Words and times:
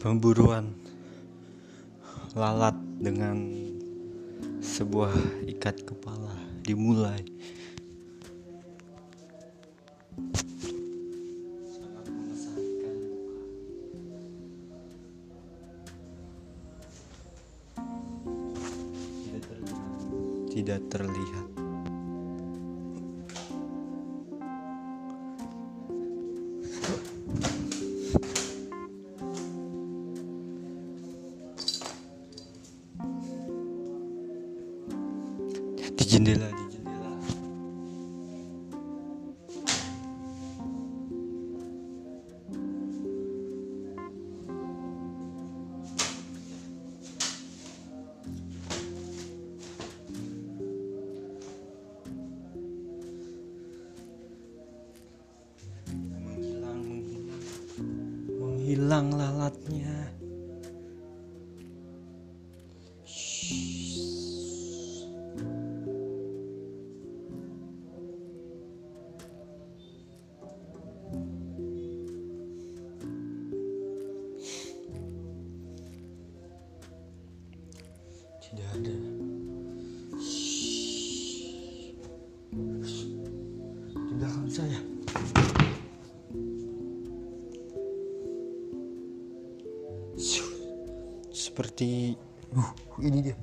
pemburuan 0.00 0.72
lalat 2.32 2.72
dengan 2.96 3.36
sebuah 4.64 5.12
ikat 5.44 5.84
kepala 5.84 6.32
dimulai. 6.64 7.20
Tidak 20.50 20.80
terlihat 20.92 21.59
di 35.96 36.04
jendela 36.06 36.48
di 36.50 36.64
jendela. 36.70 37.12
Menghilang 56.20 56.80
menghilang. 56.86 57.44
Menghilang 58.38 59.06
lalatnya 59.14 60.19
di 82.50 84.12
belakang 84.18 84.50
saya. 84.50 84.80
Seperti 91.30 92.14
uh 92.54 92.70
ini 93.02 93.30
dia 93.30 93.36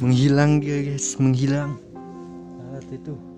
menghilang 0.00 0.64
guys. 0.64 1.14
Menghilang. 1.20 1.76
Alat 2.72 2.88
itu 2.88 3.29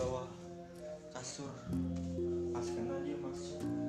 bawah 0.00 0.24
kasur. 1.12 1.52
Pas 2.56 2.64
kena 2.72 2.96
dia 3.04 3.20
masuk. 3.20 3.79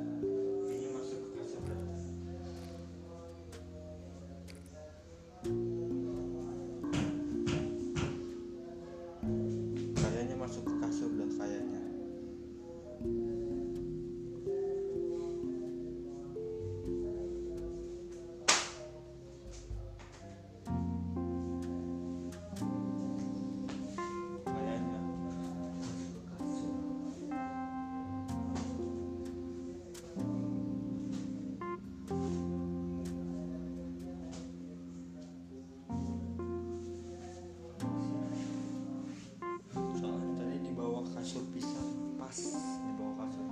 lemas 42.32 42.80
di 42.80 42.92
bawah 42.96 43.16
kasur. 43.20 43.48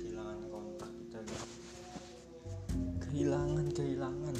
Kehilangan 0.00 0.40
kontak 0.48 0.90
kita 0.96 1.20
kehilangan 3.04 3.66
kehilangan. 3.76 4.36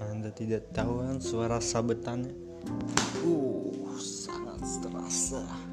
Anda 0.00 0.30
tidak 0.38 0.70
tahu 0.70 1.02
kan 1.02 1.18
suara 1.18 1.58
sabetannya? 1.58 2.30
Uh 3.26 3.74
sangat 3.98 4.62
terasa. 4.78 5.69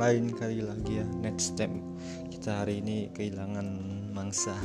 Lain 0.00 0.32
kali 0.32 0.64
lagi 0.64 1.04
ya. 1.04 1.06
Next 1.20 1.60
time 1.60 1.84
kita 2.32 2.64
hari 2.64 2.80
ini 2.80 3.12
kehilangan 3.12 3.68
mangsa 4.16 4.56